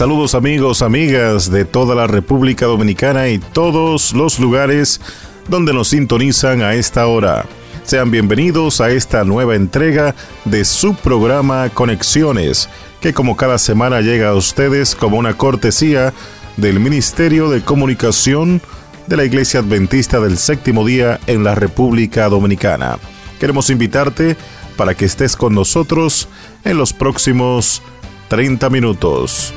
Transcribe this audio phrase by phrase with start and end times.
[0.00, 4.98] Saludos amigos, amigas de toda la República Dominicana y todos los lugares
[5.46, 7.44] donde nos sintonizan a esta hora.
[7.84, 10.14] Sean bienvenidos a esta nueva entrega
[10.46, 12.70] de su programa Conexiones,
[13.02, 16.14] que como cada semana llega a ustedes como una cortesía
[16.56, 18.62] del Ministerio de Comunicación
[19.06, 22.96] de la Iglesia Adventista del Séptimo Día en la República Dominicana.
[23.38, 24.38] Queremos invitarte
[24.78, 26.26] para que estés con nosotros
[26.64, 27.82] en los próximos
[28.28, 29.52] 30 minutos.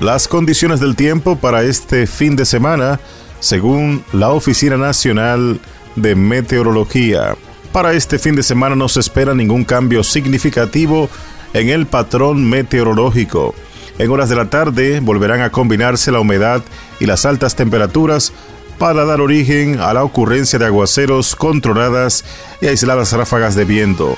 [0.00, 2.98] Las condiciones del tiempo para este fin de semana,
[3.38, 5.60] según la Oficina Nacional
[5.94, 7.36] de Meteorología.
[7.70, 11.10] Para este fin de semana no se espera ningún cambio significativo
[11.52, 13.54] en el patrón meteorológico.
[13.98, 16.62] En horas de la tarde volverán a combinarse la humedad
[16.98, 18.32] y las altas temperaturas
[18.78, 22.24] para dar origen a la ocurrencia de aguaceros controladas
[22.62, 24.16] y aisladas ráfagas de viento.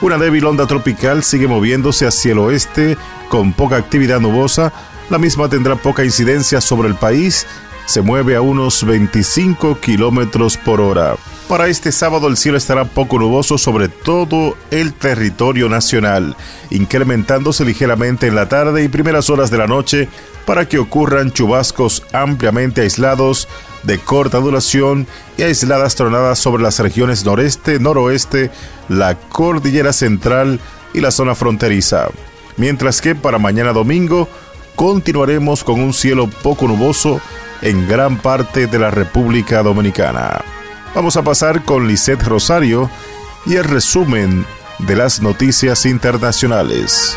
[0.00, 2.96] Una débil onda tropical sigue moviéndose hacia el oeste
[3.28, 4.72] con poca actividad nubosa
[5.10, 7.46] la misma tendrá poca incidencia sobre el país,
[7.84, 11.16] se mueve a unos 25 kilómetros por hora.
[11.48, 16.36] Para este sábado el cielo estará poco nuboso sobre todo el territorio nacional,
[16.70, 20.08] incrementándose ligeramente en la tarde y primeras horas de la noche
[20.46, 23.48] para que ocurran chubascos ampliamente aislados
[23.82, 28.52] de corta duración y aisladas tronadas sobre las regiones noreste, noroeste,
[28.88, 30.60] la cordillera central
[30.94, 32.08] y la zona fronteriza.
[32.56, 34.28] Mientras que para mañana domingo
[34.80, 37.20] continuaremos con un cielo poco nuboso
[37.60, 40.40] en gran parte de la República Dominicana.
[40.94, 42.88] Vamos a pasar con Lisette Rosario
[43.44, 44.46] y el resumen
[44.78, 47.14] de las noticias internacionales.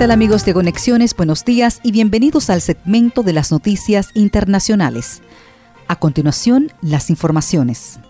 [0.00, 1.14] Tal amigos de Conexiones?
[1.14, 5.20] Buenos días y bienvenidos al segmento de las noticias internacionales.
[5.88, 8.00] A continuación, las informaciones.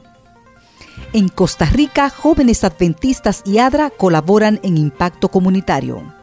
[1.13, 6.15] En Costa Rica, jóvenes adventistas y ADRA colaboran en impacto comunitario.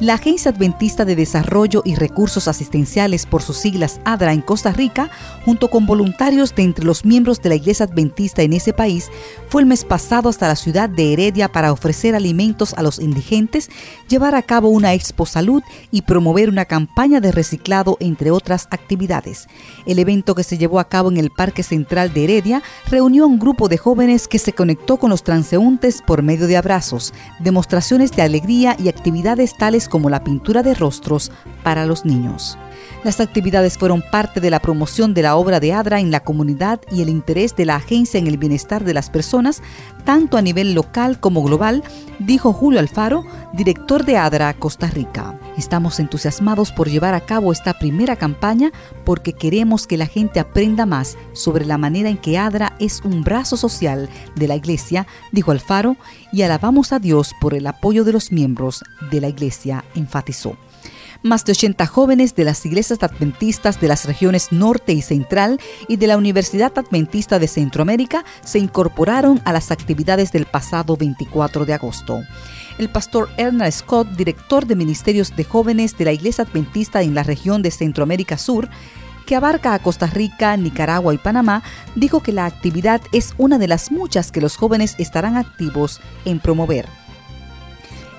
[0.00, 5.08] La Agencia Adventista de Desarrollo y Recursos Asistenciales, por sus siglas ADRA en Costa Rica,
[5.44, 9.08] junto con voluntarios de entre los miembros de la Iglesia Adventista en ese país,
[9.48, 13.70] fue el mes pasado hasta la ciudad de Heredia para ofrecer alimentos a los indigentes,
[14.08, 15.62] llevar a cabo una expo salud
[15.92, 19.46] y promover una campaña de reciclado, entre otras actividades.
[19.86, 23.28] El evento que se llevó a cabo en el Parque Central de Heredia reunió a
[23.28, 28.10] un grupo de jóvenes que se conectó con los transeúntes por medio de abrazos, demostraciones
[28.10, 31.30] de alegría y actividades tales como la pintura de rostros
[31.62, 32.58] para los niños.
[33.04, 36.80] Las actividades fueron parte de la promoción de la obra de ADRA en la comunidad
[36.90, 39.62] y el interés de la agencia en el bienestar de las personas,
[40.04, 41.82] tanto a nivel local como global,
[42.18, 45.38] dijo Julio Alfaro, director de ADRA Costa Rica.
[45.56, 48.72] Estamos entusiasmados por llevar a cabo esta primera campaña
[49.04, 53.22] porque queremos que la gente aprenda más sobre la manera en que ADRA es un
[53.22, 55.96] brazo social de la Iglesia, dijo Alfaro,
[56.32, 58.82] y alabamos a Dios por el apoyo de los miembros
[59.12, 60.56] de la Iglesia, enfatizó.
[61.22, 65.58] Más de 80 jóvenes de las iglesias adventistas de las regiones norte y central
[65.88, 71.64] y de la Universidad Adventista de Centroamérica se incorporaron a las actividades del pasado 24
[71.64, 72.20] de agosto.
[72.78, 77.22] El pastor Ernest Scott, director de Ministerios de Jóvenes de la Iglesia Adventista en la
[77.22, 78.68] región de Centroamérica Sur,
[79.26, 81.62] que abarca a Costa Rica, Nicaragua y Panamá,
[81.94, 86.40] dijo que la actividad es una de las muchas que los jóvenes estarán activos en
[86.40, 86.86] promover.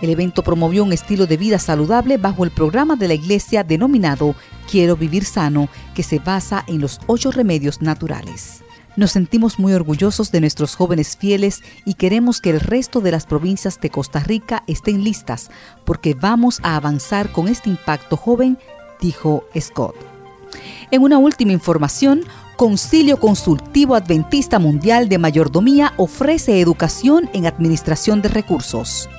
[0.02, 4.36] El evento promovió un estilo de vida saludable bajo el programa de la iglesia denominado
[4.70, 8.65] Quiero vivir sano, que se basa en los ocho remedios naturales.
[8.96, 13.26] Nos sentimos muy orgullosos de nuestros jóvenes fieles y queremos que el resto de las
[13.26, 15.50] provincias de Costa Rica estén listas
[15.84, 18.58] porque vamos a avanzar con este impacto joven,
[19.02, 19.96] dijo Scott.
[20.92, 22.22] En una última información,
[22.56, 29.10] Concilio Consultivo Adventista Mundial de Mayordomía ofrece educación en administración de recursos.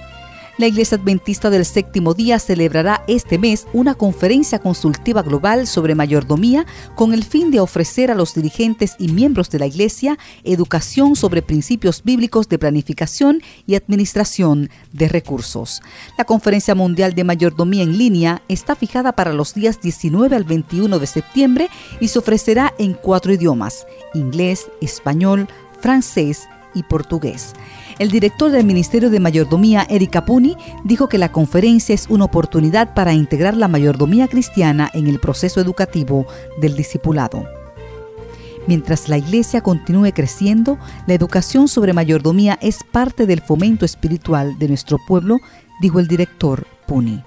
[0.59, 6.65] La Iglesia Adventista del Séptimo Día celebrará este mes una conferencia consultiva global sobre mayordomía
[6.95, 11.43] con el fin de ofrecer a los dirigentes y miembros de la Iglesia educación sobre
[11.43, 15.83] principios bíblicos de planificación y administración de recursos.
[16.17, 20.99] La Conferencia Mundial de Mayordomía en línea está fijada para los días 19 al 21
[20.99, 21.69] de septiembre
[22.01, 25.49] y se ofrecerá en cuatro idiomas, inglés, español,
[25.83, 27.53] francés y portugués.
[27.99, 30.55] El director del Ministerio de Mayordomía, Erika Puni,
[30.85, 35.63] dijo que la conferencia es una oportunidad para integrar la mayordomía cristiana en el proceso
[35.63, 36.27] educativo
[36.61, 37.49] del discipulado.
[38.67, 40.77] Mientras la Iglesia continúe creciendo,
[41.07, 45.39] la educación sobre mayordomía es parte del fomento espiritual de nuestro pueblo,
[45.81, 47.23] dijo el director Puni.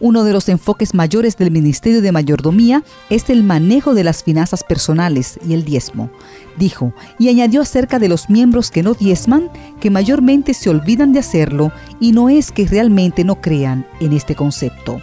[0.00, 4.64] Uno de los enfoques mayores del Ministerio de Mayordomía es el manejo de las finanzas
[4.64, 6.10] personales y el diezmo,
[6.58, 9.50] dijo, y añadió acerca de los miembros que no diezman,
[9.80, 14.34] que mayormente se olvidan de hacerlo y no es que realmente no crean en este
[14.34, 15.00] concepto.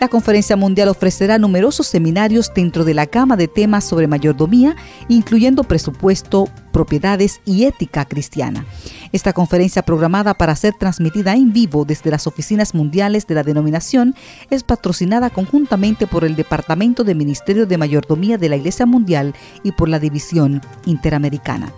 [0.00, 4.76] La conferencia mundial ofrecerá numerosos seminarios dentro de la gama de temas sobre mayordomía,
[5.08, 8.64] incluyendo presupuesto, propiedades y ética cristiana.
[9.12, 14.14] Esta conferencia programada para ser transmitida en vivo desde las oficinas mundiales de la denominación
[14.50, 19.72] es patrocinada conjuntamente por el Departamento de Ministerio de Mayordomía de la Iglesia Mundial y
[19.72, 21.72] por la División Interamericana.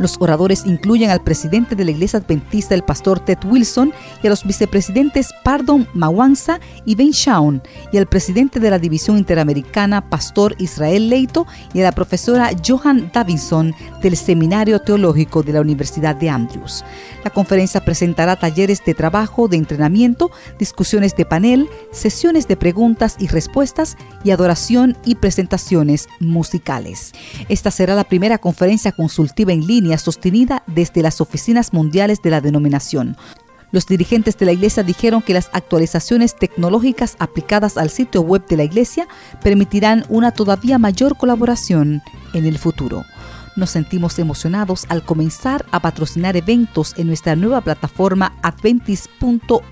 [0.00, 3.92] Los oradores incluyen al presidente de la Iglesia Adventista, el pastor Ted Wilson,
[4.22, 7.62] y a los vicepresidentes Pardon Mawanza y Ben Shaun,
[7.92, 13.10] y al presidente de la División Interamericana, pastor Israel Leito, y a la profesora Johan
[13.12, 16.82] Davidson del Seminario Teológico de la Universidad de Andrews.
[17.22, 23.26] La conferencia presentará talleres de trabajo, de entrenamiento, discusiones de panel, sesiones de preguntas y
[23.26, 27.12] respuestas y adoración y presentaciones musicales.
[27.50, 32.40] Esta será la primera conferencia consultiva en línea sostenida desde las oficinas mundiales de la
[32.40, 33.16] denominación.
[33.72, 38.56] Los dirigentes de la iglesia dijeron que las actualizaciones tecnológicas aplicadas al sitio web de
[38.56, 39.06] la iglesia
[39.42, 42.02] permitirán una todavía mayor colaboración
[42.34, 43.04] en el futuro.
[43.56, 49.62] Nos sentimos emocionados al comenzar a patrocinar eventos en nuestra nueva plataforma adventis.org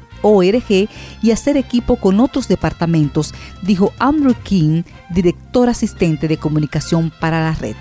[1.23, 7.53] y hacer equipo con otros departamentos, dijo Andrew King, director asistente de comunicación para la
[7.53, 7.77] red.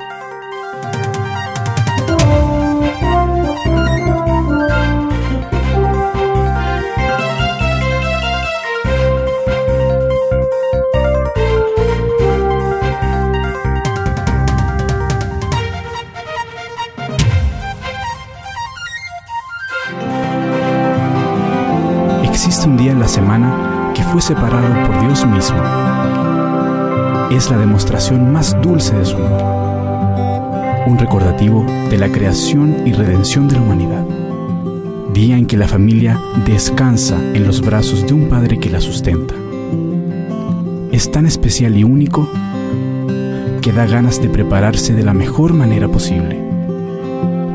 [22.67, 25.59] Un día en la semana que fue separado por Dios mismo.
[27.31, 30.85] Es la demostración más dulce de su amor.
[30.87, 34.05] Un recordativo de la creación y redención de la humanidad.
[35.13, 39.35] Día en que la familia descansa en los brazos de un Padre que la sustenta.
[40.91, 42.29] Es tan especial y único
[43.61, 46.43] que da ganas de prepararse de la mejor manera posible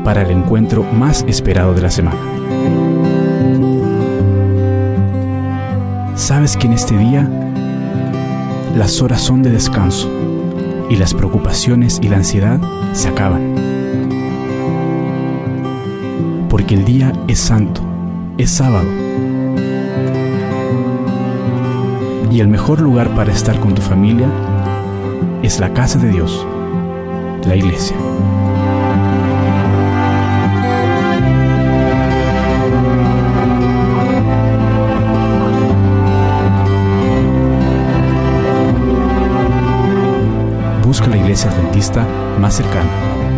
[0.04, 3.09] para el encuentro más esperado de la semana.
[6.20, 7.26] Sabes que en este día
[8.76, 10.06] las horas son de descanso
[10.90, 12.60] y las preocupaciones y la ansiedad
[12.92, 13.54] se acaban.
[16.50, 17.80] Porque el día es santo,
[18.36, 18.86] es sábado.
[22.30, 24.28] Y el mejor lugar para estar con tu familia
[25.42, 26.46] es la casa de Dios,
[27.46, 27.96] la iglesia.
[41.30, 42.04] Iglesia adventista
[42.40, 43.29] más cercana.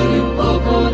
[0.00, 0.89] Olha o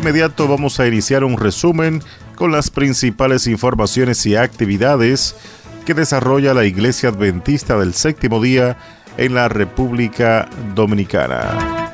[0.00, 2.02] inmediato vamos a iniciar un resumen
[2.34, 5.36] con las principales informaciones y actividades
[5.84, 8.78] que desarrolla la Iglesia Adventista del Séptimo Día
[9.18, 11.90] en la República Dominicana.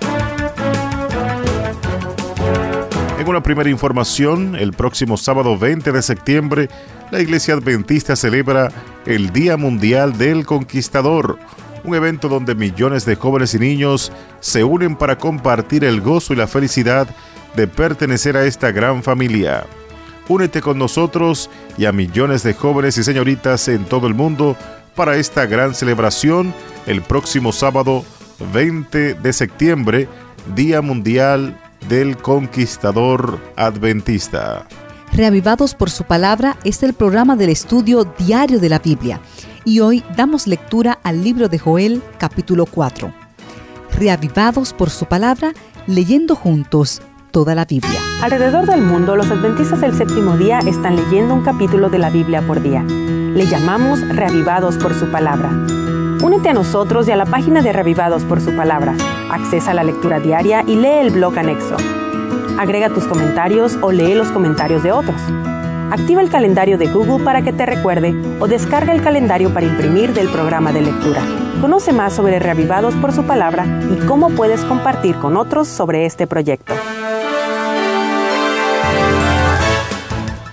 [3.19, 6.69] En una primera información, el próximo sábado 20 de septiembre,
[7.11, 8.71] la Iglesia Adventista celebra
[9.05, 11.41] el Día Mundial del Conquistador,
[11.83, 16.37] un evento donde millones de jóvenes y niños se unen para compartir el gozo y
[16.37, 17.09] la felicidad
[17.57, 19.65] de pertenecer a esta gran familia.
[20.29, 24.57] Únete con nosotros y a millones de jóvenes y señoritas en todo el mundo
[24.95, 26.55] para esta gran celebración
[26.87, 28.05] el próximo sábado
[28.53, 30.09] 20 de septiembre,
[30.55, 31.59] Día Mundial
[31.89, 34.67] del Conquistador Adventista.
[35.13, 39.21] Reavivados por su palabra es el programa del estudio diario de la Biblia
[39.65, 43.13] y hoy damos lectura al libro de Joel capítulo 4.
[43.99, 45.53] Reavivados por su palabra,
[45.87, 48.01] leyendo juntos toda la Biblia.
[48.23, 52.43] Alrededor del mundo, los adventistas del séptimo día están leyendo un capítulo de la Biblia
[52.43, 52.83] por día.
[52.83, 55.51] Le llamamos Reavivados por su palabra.
[56.23, 58.95] Únete a nosotros y a la página de Reavivados por su palabra.
[59.31, 61.77] Accesa la lectura diaria y lee el blog anexo.
[62.59, 65.21] Agrega tus comentarios o lee los comentarios de otros.
[65.91, 70.13] Activa el calendario de Google para que te recuerde o descarga el calendario para imprimir
[70.15, 71.23] del programa de lectura.
[71.61, 76.27] Conoce más sobre Reavivados por su palabra y cómo puedes compartir con otros sobre este
[76.27, 76.75] proyecto.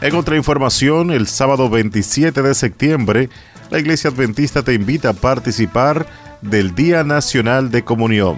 [0.04, 3.30] En otra información, el sábado 27 de septiembre,
[3.70, 6.06] la Iglesia Adventista te invita a participar
[6.42, 8.36] del Día Nacional de Comunión.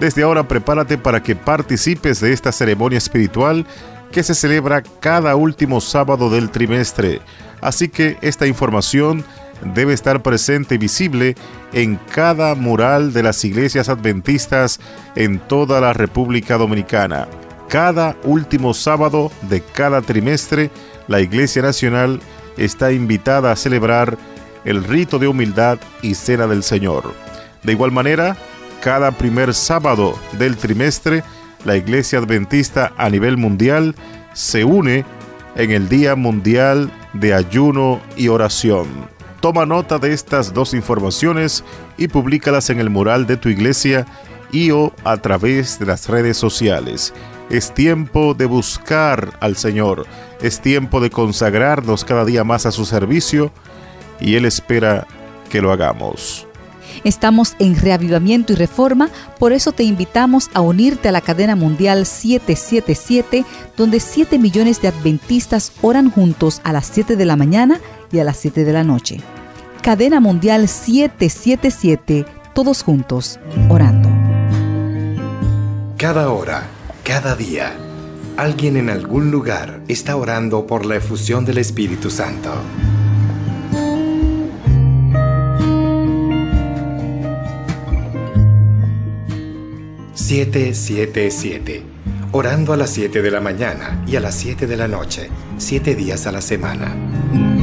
[0.00, 3.66] Desde ahora prepárate para que participes de esta ceremonia espiritual
[4.12, 7.20] que se celebra cada último sábado del trimestre.
[7.60, 9.26] Así que esta información
[9.74, 11.34] debe estar presente y visible
[11.74, 14.80] en cada mural de las iglesias adventistas
[15.16, 17.28] en toda la República Dominicana.
[17.68, 20.70] Cada último sábado de cada trimestre
[21.08, 22.20] la Iglesia Nacional
[22.56, 24.16] está invitada a celebrar
[24.64, 27.12] el rito de humildad y cena del Señor.
[27.62, 28.36] De igual manera,
[28.80, 31.22] cada primer sábado del trimestre,
[31.64, 33.94] la Iglesia Adventista a nivel mundial
[34.32, 35.04] se une
[35.56, 38.86] en el Día Mundial de Ayuno y Oración.
[39.40, 41.64] Toma nota de estas dos informaciones
[41.96, 44.06] y públicalas en el mural de tu iglesia
[44.50, 47.12] y o a través de las redes sociales.
[47.50, 50.06] Es tiempo de buscar al Señor.
[50.40, 53.52] Es tiempo de consagrarnos cada día más a su servicio
[54.20, 55.06] y Él espera
[55.50, 56.46] que lo hagamos.
[57.02, 62.06] Estamos en reavivamiento y reforma, por eso te invitamos a unirte a la cadena mundial
[62.06, 63.44] 777,
[63.76, 67.80] donde 7 millones de adventistas oran juntos a las 7 de la mañana
[68.12, 69.20] y a las 7 de la noche.
[69.82, 73.38] Cadena mundial 777, todos juntos,
[73.68, 74.08] orando.
[75.98, 76.64] Cada hora,
[77.04, 77.76] cada día,
[78.38, 82.50] alguien en algún lugar está orando por la efusión del Espíritu Santo.
[90.14, 91.82] 777.
[92.32, 95.94] Orando a las 7 de la mañana y a las 7 de la noche, 7
[95.94, 97.53] días a la semana.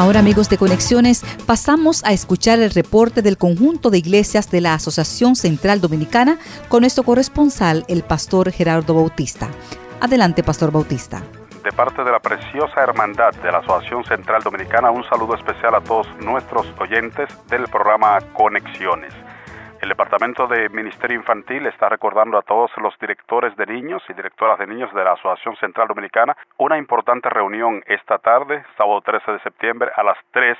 [0.00, 4.72] Ahora amigos de Conexiones, pasamos a escuchar el reporte del conjunto de iglesias de la
[4.72, 6.38] Asociación Central Dominicana
[6.70, 9.50] con nuestro corresponsal, el pastor Gerardo Bautista.
[10.00, 11.22] Adelante, pastor Bautista
[11.62, 15.82] de parte de la preciosa hermandad de la Asociación Central Dominicana, un saludo especial a
[15.82, 19.12] todos nuestros oyentes del programa Conexiones.
[19.80, 24.58] El Departamento de Ministerio Infantil está recordando a todos los directores de niños y directoras
[24.58, 26.36] de niños de la Asociación Central Dominicana.
[26.58, 30.58] Una importante reunión esta tarde, sábado 13 de septiembre, a las 3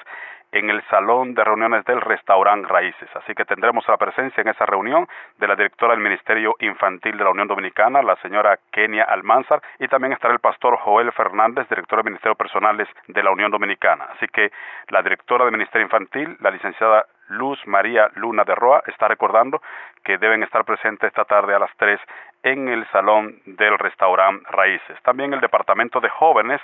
[0.52, 3.08] en el salón de reuniones del restaurante Raíces.
[3.14, 5.06] Así que tendremos la presencia en esa reunión
[5.38, 9.88] de la directora del Ministerio Infantil de la Unión Dominicana, la señora Kenia Almanzar, y
[9.88, 14.08] también estará el pastor Joel Fernández, director del Ministerio Personales de la Unión Dominicana.
[14.16, 14.50] Así que
[14.88, 19.62] la directora del Ministerio Infantil, la licenciada Luz María Luna de Roa está recordando
[20.04, 22.00] que deben estar presentes esta tarde a las 3
[22.42, 25.00] en el salón del restaurante Raíces.
[25.02, 26.60] También el Departamento de Jóvenes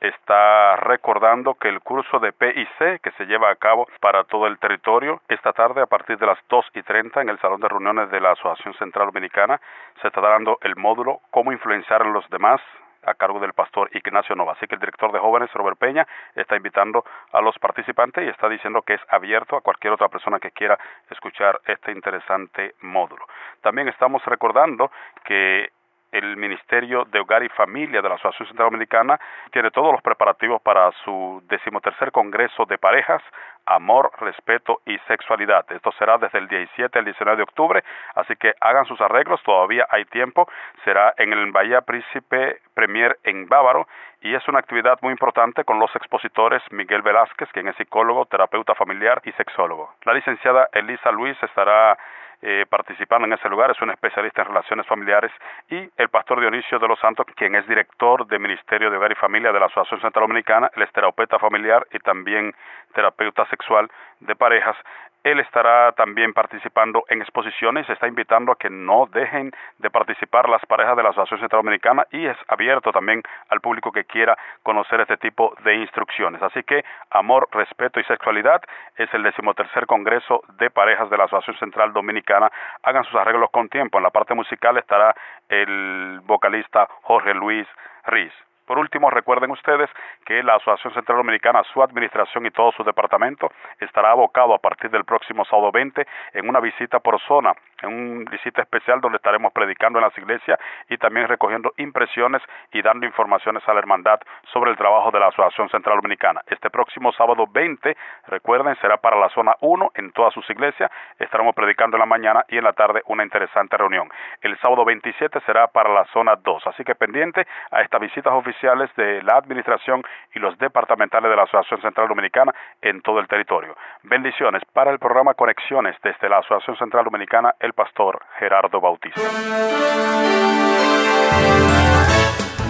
[0.00, 4.58] está recordando que el curso de PIC que se lleva a cabo para todo el
[4.58, 8.10] territorio esta tarde a partir de las 2 y 30 en el Salón de Reuniones
[8.10, 9.60] de la Asociación Central Dominicana
[10.00, 12.60] se está dando el módulo Cómo influenciar a los demás
[13.02, 14.52] a cargo del pastor Ignacio Nova.
[14.52, 18.48] Así que el director de jóvenes, Robert Peña, está invitando a los participantes y está
[18.48, 20.78] diciendo que es abierto a cualquier otra persona que quiera
[21.10, 23.24] escuchar este interesante módulo.
[23.62, 24.90] También estamos recordando
[25.24, 25.70] que
[26.12, 29.18] el Ministerio de Hogar y Familia de la Asociación Central
[29.52, 33.22] tiene todos los preparativos para su decimotercer Congreso de Parejas,
[33.66, 35.64] Amor, Respeto y Sexualidad.
[35.70, 39.86] Esto será desde el 17 al 19 de octubre, así que hagan sus arreglos, todavía
[39.90, 40.48] hay tiempo.
[40.84, 43.86] Será en el Bahía Príncipe Premier en Bávaro
[44.22, 48.74] y es una actividad muy importante con los expositores Miguel Velázquez, quien es psicólogo, terapeuta
[48.74, 49.94] familiar y sexólogo.
[50.04, 51.96] La licenciada Elisa Luis estará
[52.42, 55.30] eh, participando en ese lugar, es un especialista en relaciones familiares,
[55.68, 59.16] y el pastor Dionisio de los Santos, quien es director del Ministerio de Hogar y
[59.16, 62.54] Familia de la Asociación Central Dominicana, él es terapeuta familiar y también
[62.94, 64.76] terapeuta sexual de parejas.
[65.22, 70.64] Él estará también participando en exposiciones, está invitando a que no dejen de participar las
[70.66, 75.00] parejas de la Asociación Central Dominicana y es abierto también al público que quiera conocer
[75.00, 76.42] este tipo de instrucciones.
[76.42, 78.62] Así que Amor, Respeto y Sexualidad
[78.96, 82.50] es el decimotercer Congreso de Parejas de la Asociación Central Dominicana.
[82.82, 83.98] Hagan sus arreglos con tiempo.
[83.98, 85.14] En la parte musical estará
[85.48, 87.66] el vocalista Jorge Luis
[88.06, 88.32] Riz.
[88.70, 89.90] Por último, recuerden ustedes
[90.24, 94.92] que la Asociación Central Dominicana, su administración y todo su departamento estará abocado a partir
[94.92, 97.52] del próximo sábado 20 en una visita por zona,
[97.82, 100.56] en una visita especial donde estaremos predicando en las iglesias
[100.88, 104.20] y también recogiendo impresiones y dando informaciones a la hermandad
[104.52, 106.40] sobre el trabajo de la Asociación Central Dominicana.
[106.46, 107.96] Este próximo sábado 20,
[108.28, 110.92] recuerden, será para la zona 1 en todas sus iglesias.
[111.18, 114.08] Estaremos predicando en la mañana y en la tarde una interesante reunión.
[114.42, 118.59] El sábado 27 será para la zona 2, así que pendiente a estas visitas oficiales
[118.96, 120.02] de la Administración
[120.34, 123.74] y los departamentales de la Asociación Central Dominicana en todo el territorio.
[124.02, 129.20] Bendiciones para el programa Conexiones desde la Asociación Central Dominicana, el pastor Gerardo Bautista.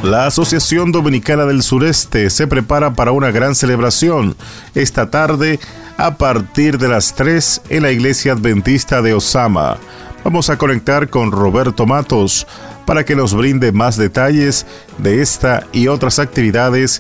[0.05, 4.35] La Asociación Dominicana del Sureste se prepara para una gran celebración
[4.75, 5.59] esta tarde
[5.99, 9.77] a partir de las 3 en la Iglesia Adventista de Osama.
[10.25, 12.47] Vamos a conectar con Roberto Matos
[12.91, 14.67] para que nos brinde más detalles
[14.99, 16.99] de esta y otras actividades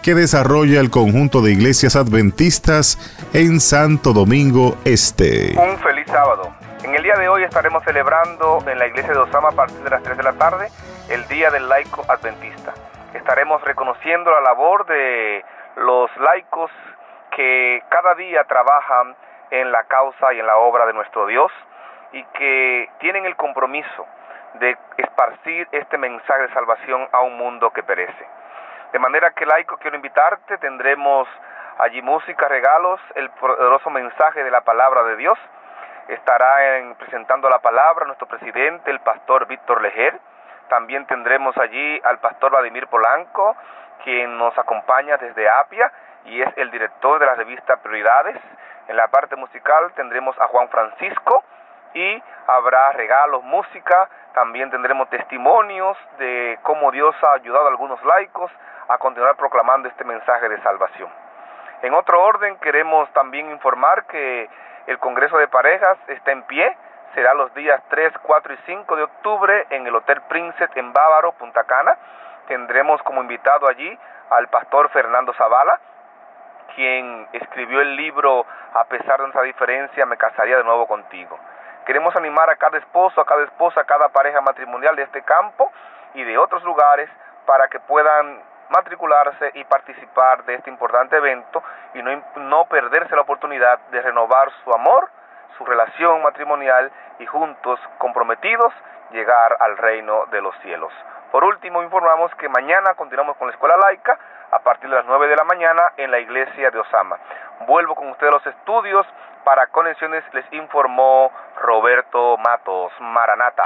[0.00, 2.94] que desarrolla el conjunto de iglesias adventistas
[3.34, 5.50] en Santo Domingo Este.
[5.58, 6.54] Un feliz sábado.
[6.84, 9.90] En el día de hoy estaremos celebrando en la iglesia de Osama a partir de
[9.90, 10.68] las 3 de la tarde
[11.08, 12.72] el Día del Laico Adventista.
[13.12, 16.70] Estaremos reconociendo la labor de los laicos
[17.34, 19.16] que cada día trabajan
[19.50, 21.50] en la causa y en la obra de nuestro Dios
[22.12, 24.06] y que tienen el compromiso
[24.54, 28.26] de esparcir este mensaje de salvación a un mundo que perece.
[28.92, 31.26] De manera que laico quiero invitarte, tendremos
[31.78, 35.38] allí música, regalos, el poderoso mensaje de la palabra de Dios.
[36.08, 40.18] estará en, presentando la palabra nuestro presidente, el pastor Víctor Lejer.
[40.68, 43.56] También tendremos allí al pastor Vladimir Polanco,
[44.04, 45.90] quien nos acompaña desde Apia
[46.24, 48.36] y es el director de la revista Prioridades.
[48.88, 51.44] En la parte musical tendremos a Juan Francisco
[51.94, 58.50] y habrá regalos, música, también tendremos testimonios de cómo Dios ha ayudado a algunos laicos
[58.88, 61.10] a continuar proclamando este mensaje de salvación.
[61.82, 64.48] En otro orden, queremos también informar que
[64.86, 66.76] el Congreso de Parejas está en pie,
[67.14, 71.32] será los días 3, 4 y 5 de octubre en el Hotel Princess en Bávaro,
[71.32, 71.96] Punta Cana.
[72.46, 73.98] Tendremos como invitado allí
[74.30, 75.78] al pastor Fernando Zavala,
[76.74, 81.38] quien escribió el libro A pesar de nuestra diferencia, me casaría de nuevo contigo.
[81.92, 85.70] Queremos animar a cada esposo, a cada esposa, a cada pareja matrimonial de este campo
[86.14, 87.10] y de otros lugares
[87.44, 93.20] para que puedan matricularse y participar de este importante evento y no, no perderse la
[93.20, 95.10] oportunidad de renovar su amor,
[95.58, 98.72] su relación matrimonial y juntos comprometidos
[99.10, 100.94] llegar al reino de los cielos.
[101.30, 104.18] Por último, informamos que mañana continuamos con la escuela laica
[104.52, 107.16] a partir de las 9 de la mañana en la iglesia de Osama.
[107.66, 109.06] Vuelvo con ustedes a los estudios.
[109.44, 113.64] Para Conexiones les informó Roberto Matos Maranata.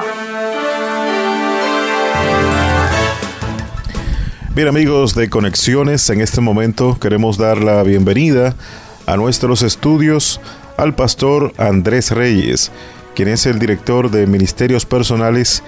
[4.55, 8.55] Bien amigos de Conexiones, en este momento queremos dar la bienvenida
[9.07, 10.40] a nuestros estudios
[10.79, 12.72] al pastor Andrés Reyes,
[13.14, 15.62] quien es el director de Ministerios Personales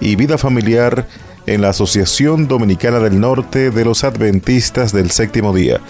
[0.00, 1.04] y Vida Familiar
[1.46, 5.80] en la Asociación Dominicana del Norte de los Adventistas del Séptimo Día.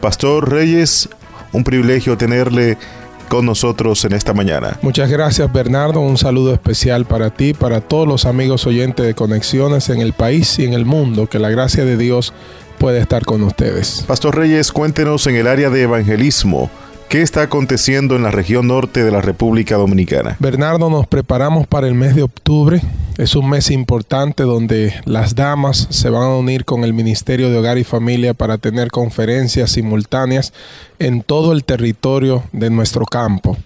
[0.00, 1.08] Pastor Reyes,
[1.52, 2.78] un privilegio tenerle
[3.28, 4.78] con nosotros en esta mañana.
[4.82, 9.88] Muchas gracias Bernardo, un saludo especial para ti, para todos los amigos oyentes de Conexiones
[9.88, 12.34] en el país y en el mundo, que la gracia de Dios
[12.78, 14.04] puede estar con ustedes.
[14.06, 16.70] Pastor Reyes, cuéntenos en el área de evangelismo,
[17.12, 20.36] ¿Qué está aconteciendo en la región norte de la República Dominicana?
[20.38, 22.80] Bernardo, nos preparamos para el mes de octubre.
[23.18, 27.58] Es un mes importante donde las damas se van a unir con el Ministerio de
[27.58, 30.54] Hogar y Familia para tener conferencias simultáneas
[30.98, 33.58] en todo el territorio de nuestro campo.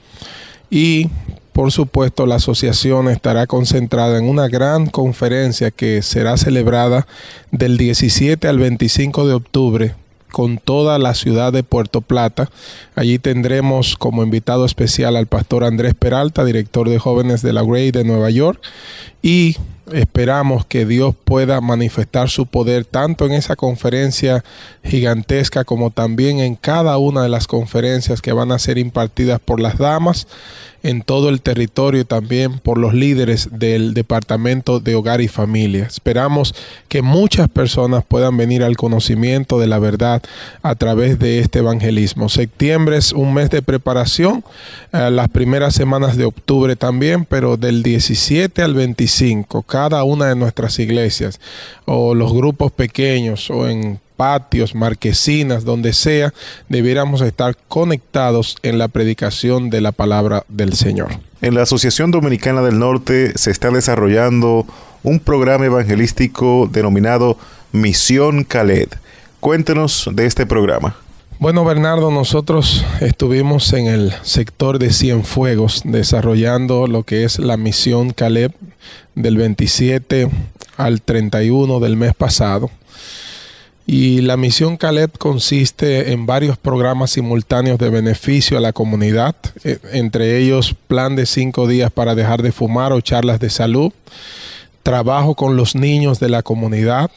[0.68, 1.10] Y
[1.52, 7.06] por supuesto, la asociación estará concentrada en una gran conferencia que será celebrada
[7.50, 9.94] del 17 al 25 de octubre
[10.36, 12.50] con toda la ciudad de Puerto Plata.
[12.94, 17.90] Allí tendremos como invitado especial al pastor Andrés Peralta, director de jóvenes de la Grey
[17.90, 18.60] de Nueva York,
[19.22, 19.56] y
[19.92, 24.44] esperamos que Dios pueda manifestar su poder tanto en esa conferencia
[24.84, 29.60] gigantesca como también en cada una de las conferencias que van a ser impartidas por
[29.60, 30.26] las damas
[30.86, 35.84] en todo el territorio y también por los líderes del Departamento de Hogar y Familia.
[35.84, 36.54] Esperamos
[36.88, 40.22] que muchas personas puedan venir al conocimiento de la verdad
[40.62, 42.28] a través de este evangelismo.
[42.28, 44.44] Septiembre es un mes de preparación,
[44.92, 50.36] eh, las primeras semanas de octubre también, pero del 17 al 25, cada una de
[50.36, 51.38] nuestras iglesias
[51.84, 56.32] o los grupos pequeños o en patios, marquesinas, donde sea,
[56.70, 61.08] debiéramos estar conectados en la predicación de la palabra del Señor.
[61.42, 64.64] En la Asociación Dominicana del Norte se está desarrollando
[65.02, 67.36] un programa evangelístico denominado
[67.72, 68.88] Misión Caled.
[69.40, 70.96] Cuéntenos de este programa.
[71.38, 78.14] Bueno, Bernardo, nosotros estuvimos en el sector de Cienfuegos desarrollando lo que es la misión
[78.14, 78.52] Caleb
[79.14, 80.30] del 27
[80.78, 82.70] al 31 del mes pasado.
[83.86, 89.78] Y la misión Caleb consiste en varios programas simultáneos de beneficio a la comunidad, eh,
[89.92, 93.92] entre ellos plan de cinco días para dejar de fumar o charlas de salud,
[94.82, 97.10] trabajo con los niños de la comunidad,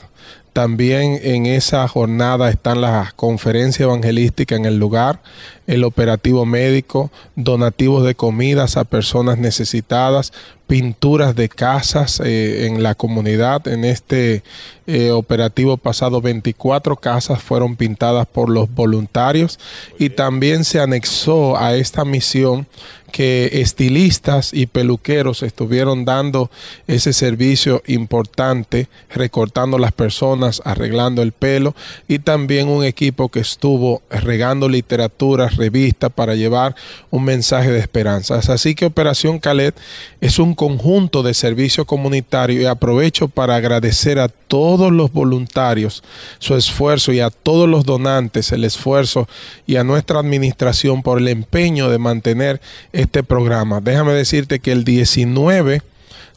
[0.53, 5.21] también en esa jornada están las conferencias evangelísticas en el lugar,
[5.69, 10.33] el operativo médico, donativos de comidas a personas necesitadas,
[10.65, 13.67] pinturas de casas eh, en la comunidad.
[13.67, 14.43] En este
[14.87, 19.59] eh, operativo pasado 24 casas fueron pintadas por los voluntarios.
[19.97, 22.67] Y también se anexó a esta misión
[23.09, 26.49] que estilistas y peluqueros estuvieron dando
[26.87, 31.75] ese servicio importante, recortando las personas, arreglando el pelo.
[32.07, 36.75] Y también un equipo que estuvo regando literatura, revista para llevar
[37.11, 38.39] un mensaje de esperanza.
[38.47, 39.75] Así que Operación Calet
[40.21, 46.03] es un conjunto de servicio comunitario y aprovecho para agradecer a todos los voluntarios
[46.39, 49.27] su esfuerzo y a todos los donantes el esfuerzo
[49.67, 52.61] y a nuestra administración por el empeño de mantener
[52.93, 53.81] este programa.
[53.81, 55.81] Déjame decirte que el 19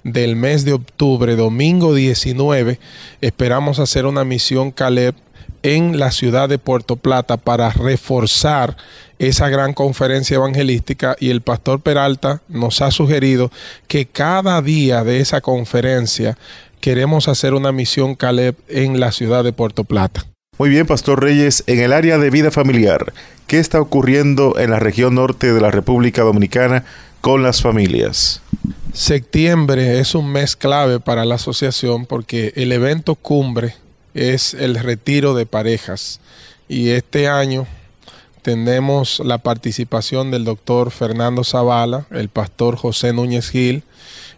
[0.05, 2.79] del mes de octubre, domingo 19,
[3.21, 5.15] esperamos hacer una misión Caleb
[5.63, 8.77] en la ciudad de Puerto Plata para reforzar
[9.29, 13.53] esa gran conferencia evangelística y el pastor Peralta nos ha sugerido
[13.87, 16.37] que cada día de esa conferencia
[16.81, 20.27] queremos hacer una misión Caleb en la ciudad de Puerto Plata.
[20.59, 23.13] Muy bien, Pastor Reyes, en el área de vida familiar,
[23.47, 26.85] ¿qué está ocurriendo en la región norte de la República Dominicana
[27.21, 28.43] con las familias?
[28.93, 33.77] Septiembre es un mes clave para la asociación porque el evento cumbre
[34.15, 36.19] es el retiro de parejas
[36.69, 37.69] y este año
[38.43, 43.85] tenemos la participación del doctor Fernando Zavala, el pastor José Núñez Gil,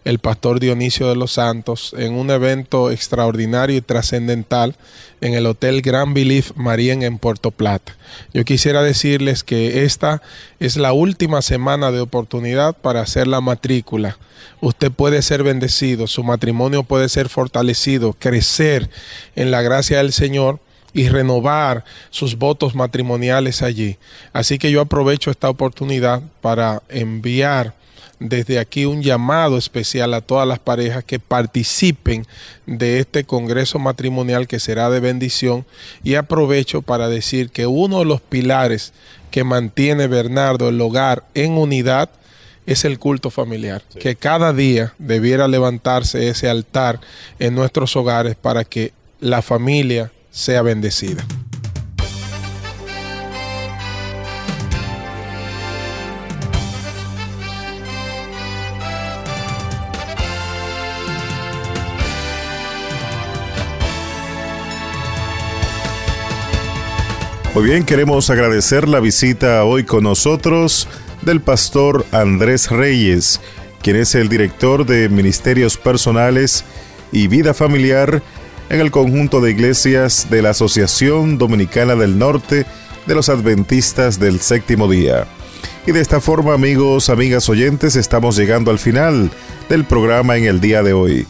[0.05, 4.75] el pastor Dionisio de los Santos en un evento extraordinario y trascendental
[5.19, 7.97] en el Hotel Grand Belief Marien en Puerto Plata.
[8.31, 10.21] Yo quisiera decirles que esta
[10.59, 14.19] es la última semana de oportunidad para hacer la matrícula.
[14.61, 18.91] Usted puede ser bendecido, su matrimonio puede ser fortalecido, crecer
[19.35, 20.59] en la gracia del Señor
[20.95, 23.97] y renovar sus votos matrimoniales allí.
[24.31, 27.75] Así que yo aprovecho esta oportunidad para enviar
[28.17, 32.25] desde aquí un llamado especial a todas las parejas que participen
[32.65, 35.65] de este Congreso Matrimonial que será de bendición
[36.01, 38.93] y aprovecho para decir que uno de los pilares
[39.31, 42.09] que mantiene Bernardo el hogar en unidad
[42.65, 47.01] es el culto familiar, que cada día debiera levantarse ese altar
[47.37, 51.25] en nuestros hogares para que la familia sea bendecida.
[67.53, 70.89] Muy bien, queremos agradecer la visita hoy con nosotros
[71.21, 73.39] del pastor Andrés Reyes,
[73.81, 76.65] quien es el director de Ministerios Personales
[77.13, 78.21] y Vida Familiar
[78.69, 82.65] en el conjunto de iglesias de la Asociación Dominicana del Norte
[83.05, 85.27] de los Adventistas del Séptimo Día.
[85.85, 89.29] Y de esta forma, amigos, amigas oyentes, estamos llegando al final
[89.69, 91.27] del programa en el día de hoy.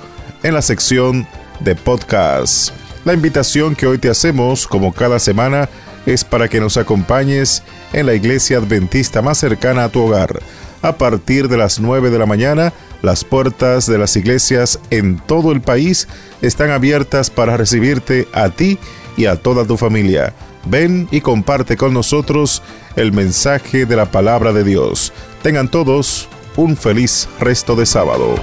[0.43, 1.28] en la sección
[1.60, 2.71] de podcast.
[3.06, 5.69] La invitación que hoy te hacemos, como cada semana,
[6.06, 10.41] es para que nos acompañes en la iglesia adventista más cercana a tu hogar
[10.86, 12.71] a partir de las 9 de la mañana.
[13.01, 16.08] Las puertas de las iglesias en todo el país
[16.41, 18.78] están abiertas para recibirte a ti
[19.17, 20.34] y a toda tu familia.
[20.65, 22.62] Ven y comparte con nosotros
[22.95, 25.13] el mensaje de la palabra de Dios.
[25.43, 28.36] Tengan todos un feliz resto de sábado.